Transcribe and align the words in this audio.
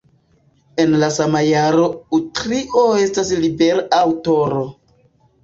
El 0.83 0.95
la 1.03 1.09
sama 1.17 1.41
jaro 1.47 1.83
Utrio 2.21 2.87
estas 3.03 3.31
libera 3.45 3.87
aŭtoro. 4.01 4.65